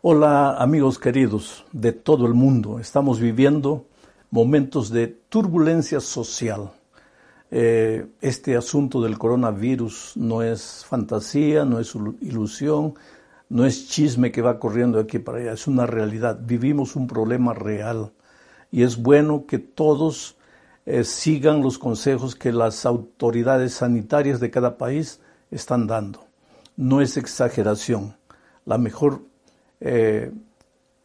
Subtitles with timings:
[0.00, 2.78] Hola amigos queridos de todo el mundo.
[2.78, 3.86] Estamos viviendo
[4.30, 6.70] momentos de turbulencia social.
[7.50, 12.94] Eh, este asunto del coronavirus no es fantasía, no es ilusión,
[13.48, 16.38] no es chisme que va corriendo de aquí para allá, es una realidad.
[16.40, 18.12] Vivimos un problema real
[18.70, 20.36] y es bueno que todos
[20.86, 25.20] eh, sigan los consejos que las autoridades sanitarias de cada país
[25.50, 26.24] están dando.
[26.76, 28.14] No es exageración.
[28.64, 29.22] La mejor
[29.80, 30.32] eh,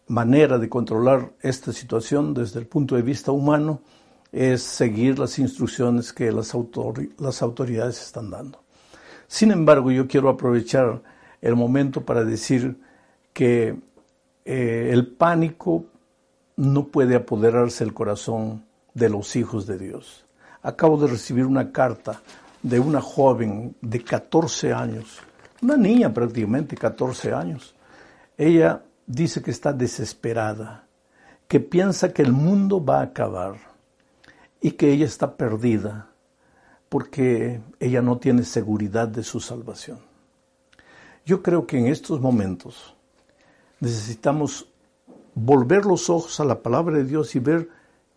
[0.08, 3.82] manera de controlar esta situación desde el punto de vista humano
[4.32, 6.56] es seguir las instrucciones que las,
[7.18, 8.64] las autoridades están dando.
[9.28, 11.02] Sin embargo, yo quiero aprovechar
[11.42, 12.78] el momento para decir
[13.32, 13.76] que
[14.46, 15.86] eh, el pánico
[16.56, 20.26] no puede apoderarse del corazón de los hijos de Dios.
[20.62, 22.22] Acabo de recibir una carta
[22.62, 25.20] de una joven de 14 años,
[25.62, 27.73] una niña prácticamente, 14 años,
[28.38, 30.88] ella dice que está desesperada,
[31.48, 33.56] que piensa que el mundo va a acabar
[34.62, 36.10] y que ella está perdida
[36.90, 40.00] porque ella no tiene seguridad de su salvación.
[41.26, 42.96] Yo creo que en estos momentos
[43.80, 44.68] necesitamos
[45.36, 47.70] volver los ojos a la palabra de Dios y ver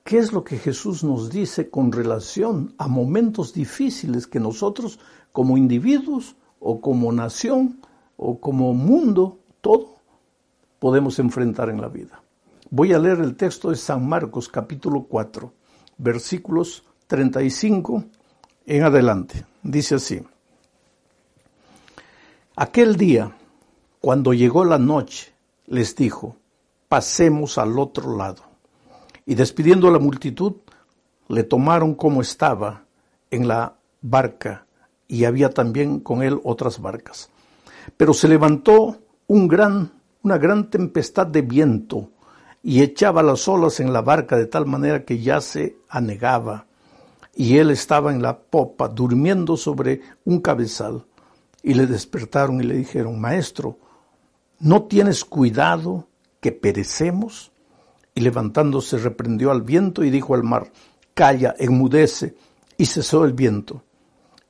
[0.04, 4.98] qué es lo que Jesús nos dice con relación a momentos difíciles que nosotros
[5.32, 7.80] como individuos o como nación
[8.16, 9.95] o como mundo, todo,
[10.86, 12.22] podemos enfrentar en la vida.
[12.70, 15.52] Voy a leer el texto de San Marcos capítulo 4,
[15.98, 18.04] versículos 35
[18.66, 19.44] en adelante.
[19.64, 20.22] Dice así,
[22.54, 23.36] aquel día,
[24.00, 25.34] cuando llegó la noche,
[25.66, 26.36] les dijo,
[26.88, 28.44] pasemos al otro lado.
[29.24, 30.52] Y despidiendo a la multitud,
[31.26, 32.84] le tomaron como estaba
[33.32, 34.66] en la barca,
[35.08, 37.28] y había también con él otras barcas.
[37.96, 39.95] Pero se levantó un gran
[40.26, 42.10] una gran tempestad de viento
[42.60, 46.66] y echaba las olas en la barca de tal manera que ya se anegaba.
[47.32, 51.06] Y él estaba en la popa, durmiendo sobre un cabezal.
[51.62, 53.78] Y le despertaron y le dijeron, Maestro,
[54.58, 56.08] ¿no tienes cuidado
[56.40, 57.52] que perecemos?
[58.12, 60.72] Y levantándose reprendió al viento y dijo al mar,
[61.14, 62.34] Calla, enmudece.
[62.76, 63.84] Y cesó el viento.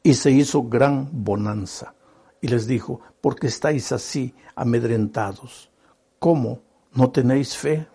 [0.02, 1.95] Y se hizo gran bonanza
[2.40, 5.70] y les dijo, ¿por qué estáis así amedrentados?
[6.18, 6.60] ¿Cómo
[6.92, 7.86] no tenéis fe?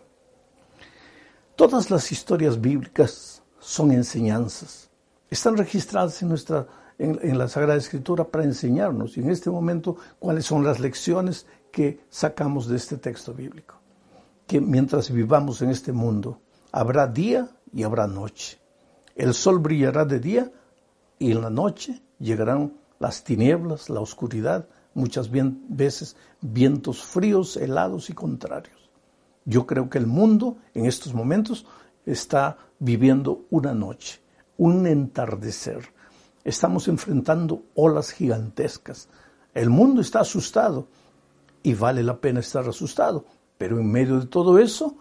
[1.55, 4.89] Todas las historias bíblicas son enseñanzas.
[5.29, 10.45] Están registradas en, nuestra, en, la Sagrada Escritura para enseñarnos, y en este momento, cuáles
[10.45, 13.75] son las lecciones que sacamos de este texto bíblico.
[14.47, 16.41] Que mientras vivamos en este mundo,
[16.71, 18.59] habrá día y habrá noche.
[19.15, 20.51] El sol brillará de día
[21.19, 28.13] y en la noche llegarán las tinieblas, la oscuridad, muchas veces vientos fríos, helados y
[28.13, 28.91] contrarios.
[29.43, 31.65] Yo creo que el mundo en estos momentos
[32.05, 34.21] está viviendo una noche,
[34.55, 35.79] un entardecer.
[36.43, 39.09] Estamos enfrentando olas gigantescas.
[39.55, 40.87] El mundo está asustado
[41.63, 43.25] y vale la pena estar asustado,
[43.57, 44.95] pero en medio de todo eso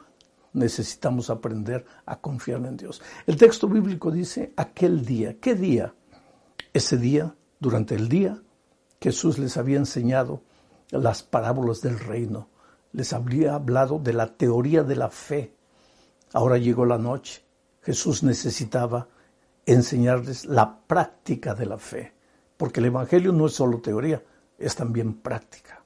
[0.55, 3.03] necesitamos aprender a confiar en Dios.
[3.27, 5.39] El texto bíblico dice aquel día.
[5.39, 5.95] ¿Qué día?
[6.73, 8.43] Ese día durante el día,
[9.01, 10.43] Jesús les había enseñado
[10.91, 12.49] las parábolas del reino,
[12.93, 15.55] les había hablado de la teoría de la fe.
[16.33, 17.45] Ahora llegó la noche.
[17.83, 19.09] Jesús necesitaba
[19.67, 22.13] enseñarles la práctica de la fe,
[22.57, 24.23] porque el Evangelio no es solo teoría,
[24.59, 25.83] es también práctica.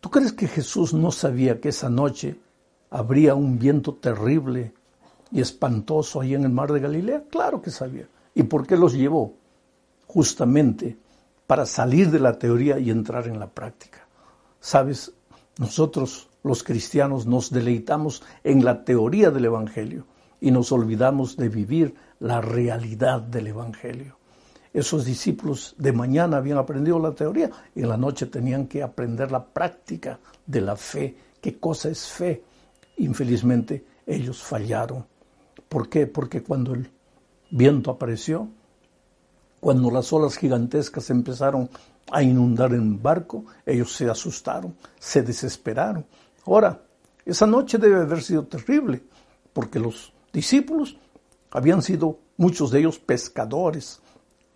[0.00, 2.38] ¿Tú crees que Jesús no sabía que esa noche
[2.90, 4.74] habría un viento terrible
[5.30, 7.24] y espantoso ahí en el mar de Galilea?
[7.30, 8.08] Claro que sabía.
[8.34, 9.34] ¿Y por qué los llevó?
[10.06, 10.96] Justamente
[11.46, 14.06] para salir de la teoría y entrar en la práctica.
[14.60, 15.12] Sabes,
[15.58, 20.06] nosotros los cristianos nos deleitamos en la teoría del Evangelio
[20.40, 24.16] y nos olvidamos de vivir la realidad del Evangelio.
[24.72, 29.32] Esos discípulos de mañana habían aprendido la teoría y en la noche tenían que aprender
[29.32, 31.16] la práctica de la fe.
[31.40, 32.42] ¿Qué cosa es fe?
[32.98, 35.06] Infelizmente ellos fallaron.
[35.68, 36.06] ¿Por qué?
[36.06, 36.90] Porque cuando el
[37.50, 38.48] viento apareció,
[39.66, 41.68] cuando las olas gigantescas empezaron
[42.12, 46.06] a inundar el barco, ellos se asustaron, se desesperaron.
[46.46, 46.80] Ahora,
[47.24, 49.02] Esa noche debe haber sido terrible,
[49.52, 50.96] porque los discípulos
[51.50, 54.00] habían sido muchos de ellos pescadores,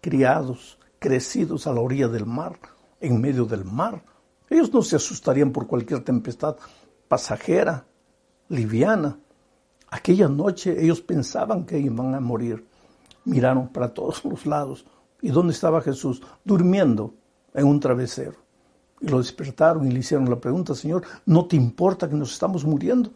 [0.00, 2.60] criados, crecidos a la orilla del mar,
[3.00, 4.04] en medio del mar.
[4.48, 6.54] Ellos no se asustarían por cualquier tempestad
[7.08, 7.84] pasajera,
[8.48, 9.18] liviana.
[9.90, 12.64] Aquella noche ellos pensaban que iban a morir.
[13.24, 14.86] Miraron para todos los lados.
[15.22, 16.22] ¿Y dónde estaba Jesús?
[16.44, 17.14] Durmiendo
[17.55, 18.37] en un travesero.
[19.00, 22.64] Y lo despertaron y le hicieron la pregunta, Señor, ¿no te importa que nos estamos
[22.64, 23.11] muriendo?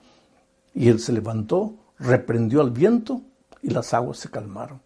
[0.73, 3.21] Y él se levantó, reprendió al viento
[3.63, 4.81] y las aguas se calmaron.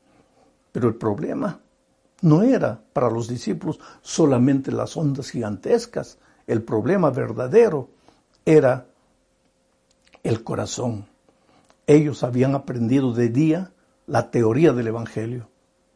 [0.73, 1.61] Pero el problema
[2.21, 6.19] no era para los discípulos solamente las ondas gigantescas.
[6.47, 7.89] El problema verdadero
[8.45, 8.87] era
[10.23, 11.07] el corazón.
[11.87, 13.73] Ellos habían aprendido de día
[14.07, 15.49] la teoría del Evangelio,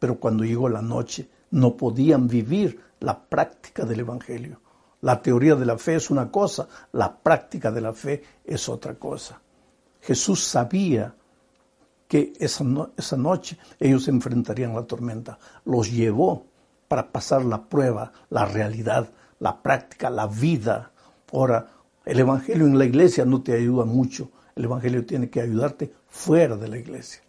[0.03, 4.59] pero cuando llegó la noche no podían vivir la práctica del Evangelio.
[4.99, 8.95] La teoría de la fe es una cosa, la práctica de la fe es otra
[8.95, 9.39] cosa.
[10.01, 11.15] Jesús sabía
[12.05, 12.65] que esa,
[13.15, 15.39] noche ellos enfrentarían la tormenta.
[15.63, 16.47] Los llevó
[16.89, 19.09] para pasar la prueba, la realidad,
[19.39, 20.91] la práctica, la vida.
[21.31, 21.69] Ahora,
[22.03, 24.31] el Evangelio en la iglesia no te ayuda mucho.
[24.53, 27.21] El Evangelio tiene que ayudarte fuera de la iglesia.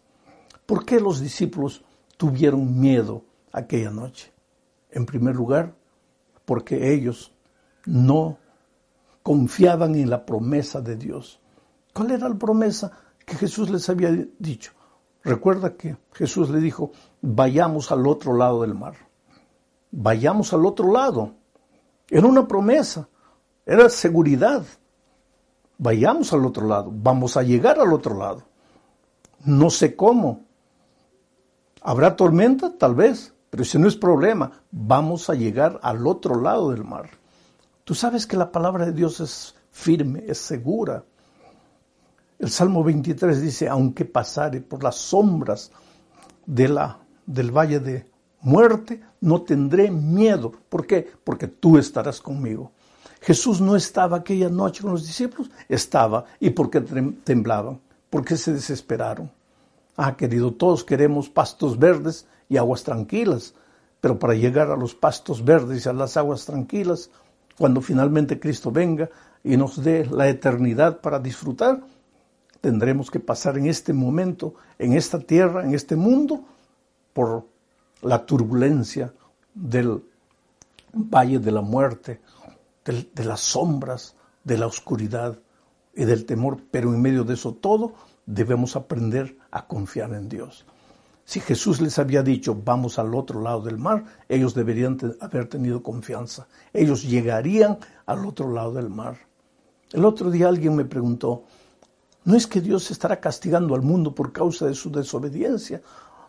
[0.67, 1.85] ¿Por qué los discípulos
[2.25, 4.33] tuvieron miedo aquella noche?
[4.91, 5.75] En primer lugar,
[6.45, 7.33] porque ellos
[7.85, 8.39] no
[9.23, 11.41] confiaban en la promesa de Dios.
[11.93, 12.93] ¿Cuál era la promesa
[13.27, 14.73] que Jesús les había dicho?
[15.23, 18.95] Recuerda que Jesús le dijo, vayamos al otro lado del mar.
[19.91, 21.35] Vayamos al otro lado.
[22.09, 23.09] Era una promesa,
[23.67, 24.65] era seguridad.
[25.77, 28.45] Vayamos al otro lado, vamos a llegar al otro lado.
[29.45, 30.45] No sé cómo.
[31.87, 32.73] ¿Habrá tormenta?
[32.79, 37.11] Tal vez, pero si no es problema, vamos a llegar al otro lado del mar.
[37.85, 41.05] Tú sabes que la palabra de Dios es firme, es segura.
[42.39, 45.71] El Salmo 23 dice, aunque pasare por las sombras
[46.47, 46.79] del
[47.51, 48.11] valle de
[48.41, 50.53] muerte, no tendré miedo.
[50.71, 51.07] ¿Por qué?
[51.23, 52.73] Porque tú estarás conmigo.
[53.21, 56.25] Jesús no estaba aquella noche con los discípulos, estaba.
[56.41, 57.79] ¿Y por qué temblaban?
[58.09, 59.31] ¿Por qué se desesperaron?
[59.97, 63.55] Ah, querido, todos queremos pastos verdes y aguas tranquilas,
[64.01, 67.11] pero para llegar a los pastos verdes y a las aguas tranquilas
[67.57, 69.09] cuando finalmente Cristo venga
[69.45, 71.81] y nos dé la eternidad para disfrutar,
[72.61, 76.45] tendremos que pasar en este momento, en esta tierra, en este mundo,
[77.13, 77.47] por
[78.03, 79.13] la turbulencia
[79.55, 80.03] del
[80.93, 82.21] valle de la muerte,
[82.85, 85.39] de, las sombras, de la oscuridad
[85.95, 87.95] y del temor, pero en medio de eso todo
[88.27, 90.65] debemos aprender a confiar en Dios.
[91.25, 95.83] Si Jesús les había dicho, vamos al otro lado del mar, ellos deberían haber tenido
[95.83, 96.47] confianza.
[96.73, 99.17] Ellos llegarían al otro lado del mar.
[99.93, 101.45] El otro día alguien me preguntó,
[102.25, 105.81] ¿no es que Dios estará castigando al mundo por causa de su desobediencia?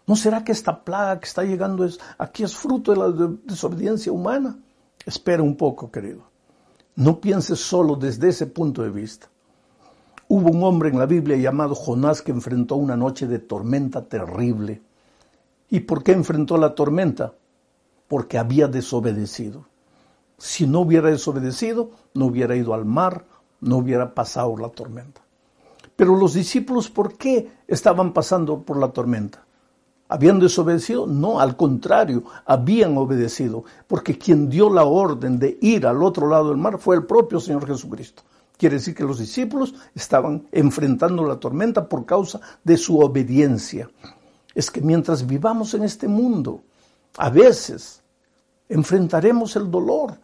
[0.07, 4.11] ¿No será que esta plaga que está llegando es, aquí es fruto de la desobediencia
[4.11, 4.57] humana?
[5.05, 6.23] Espera un poco, querido.
[6.95, 9.29] No pienses solo desde ese punto de vista.
[10.27, 14.81] Hubo un hombre en la Biblia llamado Jonás que enfrentó una noche de tormenta terrible.
[15.69, 17.33] ¿Y por qué enfrentó la tormenta?
[18.07, 19.67] Porque había desobedecido.
[20.37, 23.25] Si no hubiera desobedecido, no hubiera ido al mar,
[23.61, 25.21] no hubiera pasado la tormenta.
[25.95, 29.45] Pero los discípulos, ¿por qué estaban pasando por la tormenta?
[30.07, 31.07] ¿Habían desobedecido?
[31.07, 36.49] No, al contrario, habían obedecido, porque quien dio la orden de ir al otro lado
[36.49, 38.23] del mar fue el propio Señor Jesucristo.
[38.57, 43.89] Quiere decir que los discípulos estaban enfrentando la tormenta por causa de su obediencia.
[44.53, 46.63] Es que mientras vivamos en este mundo,
[47.17, 48.01] a veces
[48.69, 50.17] enfrentaremos el dolor,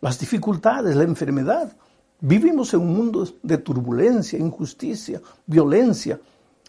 [0.00, 1.76] las dificultades, la enfermedad.
[2.20, 6.20] Vivimos en un mundo de turbulencia, injusticia, violencia.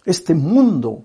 [0.06, 1.04] Este mundo,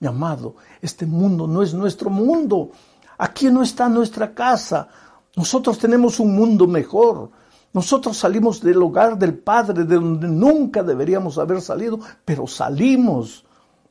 [0.00, 2.70] mi amado, este mundo no es nuestro mundo.
[3.16, 4.88] Aquí no está nuestra casa.
[5.34, 7.30] Nosotros tenemos un mundo mejor.
[7.72, 13.44] Nosotros salimos del hogar del Padre, de donde nunca deberíamos haber salido, pero salimos.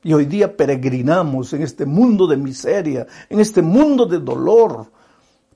[0.03, 4.91] Y hoy día peregrinamos en este mundo de miseria, en este mundo de dolor.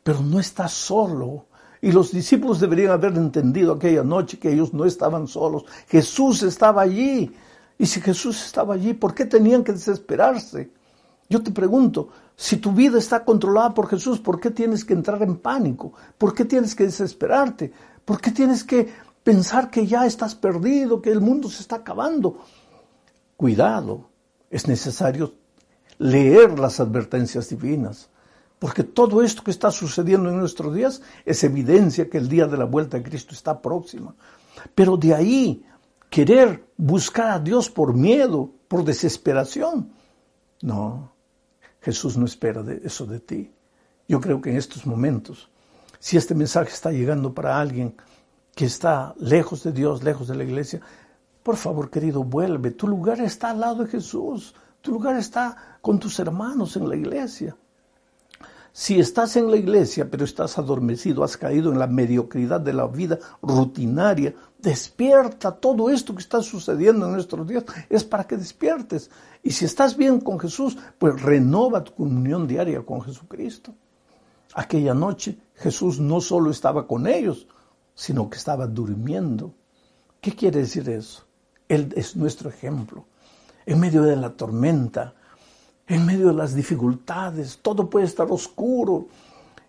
[0.03, 1.45] Pero no estás solo.
[1.81, 5.65] Y los discípulos deberían haber entendido aquella noche que ellos no estaban solos.
[5.87, 7.31] Jesús estaba allí.
[7.77, 10.71] Y si Jesús estaba allí, ¿por qué tenían que desesperarse?
[11.27, 15.23] Yo te pregunto, si tu vida está controlada por Jesús, ¿por qué tienes que entrar
[15.23, 15.93] en pánico?
[16.17, 17.71] ¿Por qué tienes que desesperarte?
[18.05, 18.91] ¿Por qué tienes que
[19.23, 22.43] pensar que ya estás perdido, que el mundo se está acabando?
[23.37, 24.09] Cuidado,
[24.49, 25.33] es necesario
[25.97, 28.09] leer las advertencias divinas,
[28.59, 32.57] porque todo esto que está sucediendo en nuestros días es evidencia que el día de
[32.57, 34.15] la vuelta de Cristo está próxima.
[34.75, 35.65] Pero de ahí
[36.09, 39.91] querer buscar a Dios por miedo, por desesperación.
[40.61, 41.13] No,
[41.81, 43.51] Jesús no espera de eso de ti.
[44.07, 45.49] Yo creo que en estos momentos,
[46.01, 47.95] si este mensaje está llegando para alguien
[48.55, 50.81] que está lejos de Dios, lejos de la iglesia,
[51.43, 52.71] por favor, querido, vuelve.
[52.71, 54.55] Tu lugar está al lado de Jesús.
[54.81, 57.55] Tu lugar está con tus hermanos en la iglesia.
[58.73, 62.87] Si estás en la iglesia, pero estás adormecido, has caído en la mediocridad de la
[62.87, 65.51] vida rutinaria, despierta.
[65.51, 69.11] Todo esto que está sucediendo en nuestros días es para que despiertes.
[69.43, 73.71] Y si estás bien con Jesús, pues renova tu comunión diaria con Jesucristo.
[74.55, 77.47] Aquella noche Jesús no solo estaba con ellos,
[77.93, 79.53] sino que estaba durmiendo.
[80.19, 81.23] ¿Qué quiere decir eso?
[81.69, 83.05] Él es nuestro ejemplo.
[83.65, 85.13] En medio de la tormenta,
[85.87, 89.07] en medio de las dificultades, todo puede estar oscuro,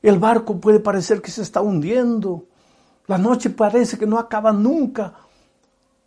[0.03, 2.47] el barco puede parecer que se está hundiendo,
[3.07, 5.15] la noche parece que no acaba nunca,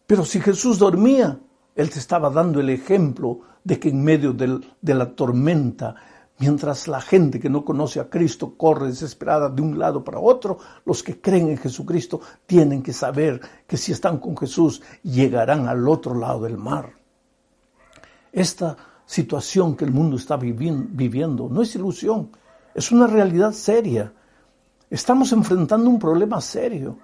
[0.07, 1.39] pero si Jesús dormía,
[1.75, 5.95] Él te estaba dando el ejemplo de que en medio de la tormenta,
[6.37, 10.57] mientras la gente que no conoce a Cristo corre desesperada de un lado para otro,
[10.85, 15.87] los que creen en Jesucristo tienen que saber que si están con Jesús llegarán al
[15.87, 16.93] otro lado del mar.
[18.31, 18.75] Esta
[19.05, 22.31] situación que el mundo está viviendo no es ilusión,
[22.73, 24.11] es una realidad seria.
[24.89, 26.97] Estamos enfrentando un problema serio,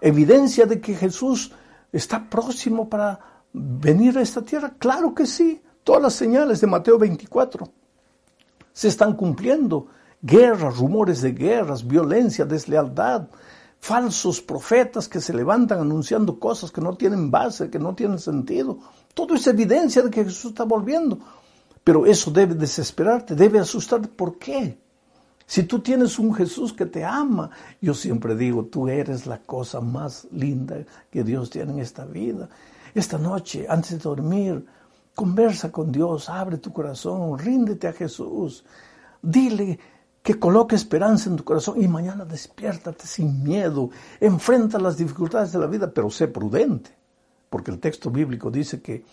[0.00, 1.52] evidencia de que Jesús
[1.92, 3.20] está próximo para
[3.52, 4.74] venir a esta tierra.
[4.78, 7.77] Claro que sí, todas las señales de Mateo 24
[8.78, 9.88] se están cumpliendo.
[10.22, 13.26] Guerras, rumores de guerras, violencia, deslealtad,
[13.80, 18.78] falsos profetas que se levantan anunciando cosas que no tienen base, que no tienen sentido.
[19.14, 21.18] Todo es evidencia de que Jesús está volviendo.
[21.82, 24.06] Pero eso debe desesperarte, debe asustarte.
[24.06, 24.78] ¿Por qué?
[25.44, 29.80] Si tú tienes un Jesús que te ama, yo siempre digo, tú eres la cosa
[29.80, 32.48] más linda que Dios tiene en esta vida.
[32.94, 34.64] Esta noche, antes de dormir,
[35.18, 38.64] conversa con Dios, abre tu corazón, ríndete a Jesús.
[39.20, 39.76] Dile
[40.22, 45.58] que coloque esperanza en tu corazón y mañana despiértate sin miedo, enfrenta las dificultades de
[45.58, 46.96] la vida, pero sé prudente,
[47.50, 49.04] porque el texto bíblico dice que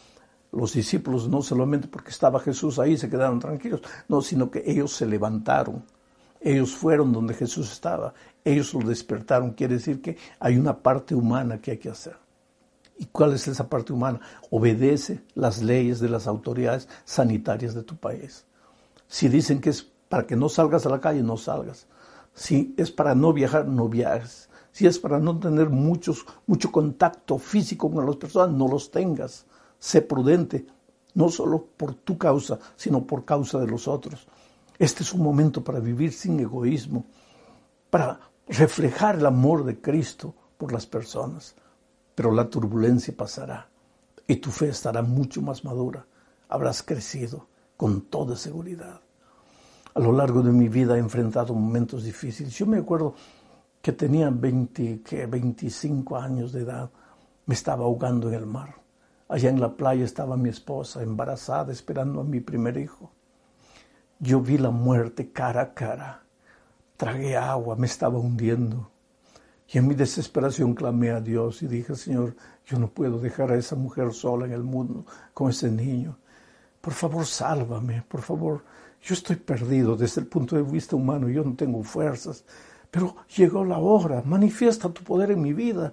[0.52, 4.96] los discípulos no solamente porque estaba Jesús ahí se quedaron tranquilos, no, sino que ellos
[4.96, 5.84] se levantaron,
[6.40, 11.60] ellos fueron donde Jesús estaba, ellos lo despertaron, quiere decir que hay una parte humana
[11.60, 12.25] que hay que hacer.
[12.98, 14.22] ¿Y cuál es esa parte humana?
[14.50, 18.46] Obedece las leyes de las autoridades sanitarias de tu país.
[19.08, 21.88] Si dicen que es para que no salgas a la calle, no salgas.
[22.34, 24.50] Si es para no viajar, no viajes.
[24.72, 29.46] Si es para no tener muchos, mucho contacto físico con las personas, no los tengas
[29.86, 30.66] sé prudente,
[31.14, 34.28] no solo por tu causa, sino por causa de los otros.
[34.80, 37.06] Este es un momento para vivir sin egoísmo,
[37.90, 41.56] para reflejar el amor de Cristo por las personas.
[42.16, 43.70] Pero la turbulencia pasará
[44.28, 46.06] y tu fe estará mucho más madura.
[46.50, 49.02] Habrás crecido con toda seguridad.
[49.94, 52.54] A lo largo de mi vida he enfrentado momentos difíciles.
[52.54, 53.16] Yo me acuerdo
[53.82, 56.90] que tenía 20, que 25 años de edad.
[57.46, 58.76] Me estaba ahogando en el mar.
[59.28, 63.12] Allá en la playa estaba mi esposa embarazada esperando a mi primer hijo.
[64.20, 66.24] Yo vi la muerte cara a cara.
[66.98, 68.90] Tragué agua, me estaba hundiendo.
[69.68, 73.58] Y en mi desesperación clamé a Dios y dije, Señor, yo no puedo dejar a
[73.58, 76.18] esa mujer sola en el mundo con ese niño.
[76.82, 78.64] Por favor, sálvame, por favor.
[79.02, 82.46] Yo estoy perdido desde el punto de vista humano, yo no tengo fuerzas.
[82.92, 85.92] Pero llegó la hora, manifiesta tu poder en mi vida.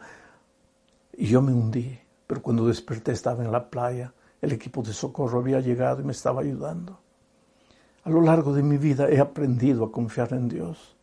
[1.14, 1.98] Y yo me hundí.
[2.26, 6.12] Pero cuando desperté estaba en la playa, el equipo de socorro había llegado y me
[6.12, 7.00] estaba ayudando.
[8.04, 10.96] A lo largo de mi vida he aprendido a confiar en Dios.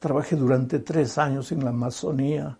[0.00, 2.58] Trabajé durante tres años en la Amazonía,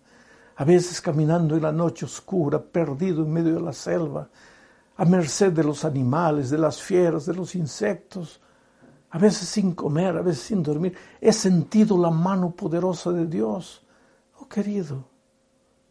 [0.55, 4.29] a veces caminando en la noche oscura, perdido en medio de la selva,
[4.95, 8.39] a merced de los animales, de las fieras, de los insectos,
[9.09, 10.95] a veces sin comer, a veces sin dormir.
[11.19, 13.83] He sentido la mano poderosa de Dios.
[14.37, 15.03] Oh querido,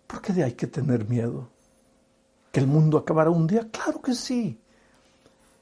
[0.06, 1.50] ¿por qué hay que tener miedo?
[2.52, 3.68] ¿Que el mundo acabará un día?
[3.72, 4.60] Claro que sí.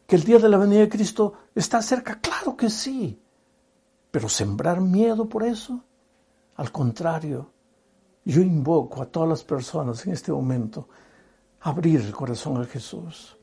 [0.06, 2.20] ¿Que el día de la venida de Cristo está cerca?
[2.20, 3.18] Claro que sí.
[4.10, 5.84] Pero sembrar miedo por eso?
[6.56, 7.50] Al contrario,
[8.24, 10.88] yo invoco a todas las personas en este momento
[11.60, 13.36] a abrir el corazón a Jesús,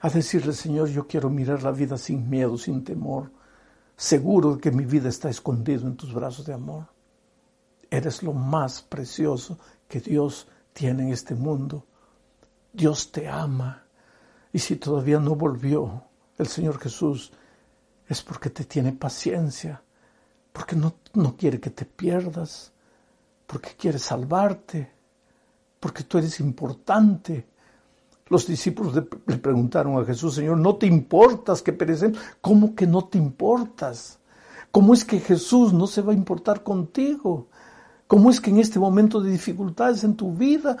[0.00, 3.30] a decirle, Señor, yo quiero mirar la vida sin miedo, sin temor,
[3.96, 6.86] seguro de que mi vida está escondida en tus brazos de amor.
[7.90, 9.58] Eres lo más precioso
[9.88, 11.86] que Dios tiene en este mundo
[12.74, 13.84] Dios te ama.
[14.52, 16.02] Y si todavía no volvió
[16.36, 17.32] el Señor Jesús,
[18.08, 19.82] es porque te tiene paciencia,
[20.52, 22.72] porque no, no quiere que te pierdas,
[23.46, 24.90] porque quiere salvarte,
[25.80, 27.46] porque tú eres importante,
[28.28, 28.94] Los discípulos
[29.26, 32.16] le preguntaron a Jesús, Señor, ¿no te importas que perecen?
[32.40, 34.18] ¿Cómo que no te importas?
[34.70, 37.48] ¿Cómo es que Jesús no se va a importar contigo?
[38.06, 40.76] ¿Cómo es que en este momento de dificultades en tu vida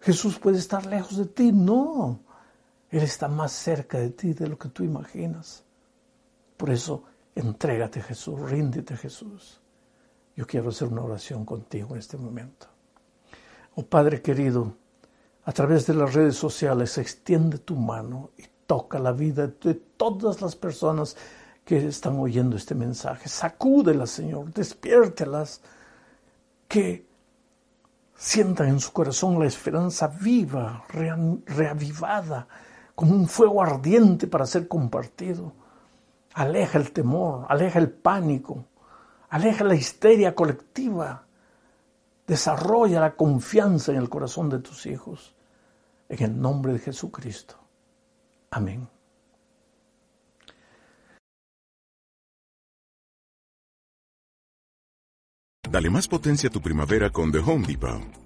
[0.00, 1.52] Jesús puede estar lejos de ti?
[1.52, 2.20] No,
[2.90, 5.65] Él está más cerca de ti de lo que tú imaginas.
[6.56, 9.60] Por eso, entrégate Jesús, ríndete Jesús.
[10.34, 12.66] Yo quiero hacer una oración contigo en este momento.
[13.74, 14.74] Oh Padre querido,
[15.44, 20.42] a través de las redes sociales extiende tu mano y toca la vida de todas
[20.42, 21.16] las personas
[21.64, 23.28] que están oyendo este mensaje.
[23.28, 25.60] Sacúdelas, Señor, despiértelas,
[26.68, 27.06] que
[28.16, 32.48] sientan en su corazón la esperanza viva, reavivada,
[32.94, 35.52] como un fuego ardiente para ser compartido.
[36.36, 38.66] Aleja el temor, aleja el pánico,
[39.30, 41.26] aleja la histeria colectiva.
[42.26, 45.34] Desarrolla la confianza en el corazón de tus hijos.
[46.10, 47.56] En el nombre de Jesucristo.
[48.50, 48.86] Amén.
[55.70, 58.25] Dale más potencia a tu primavera con The Home Depot.